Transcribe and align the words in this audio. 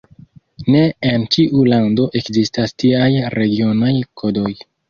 Ne 0.75 0.79
en 1.09 1.25
ĉiu 1.35 1.61
lando 1.73 2.07
ekzistas 2.21 2.75
tiaj 2.85 3.11
regionaj 3.39 3.93
kodoj. 4.25 4.57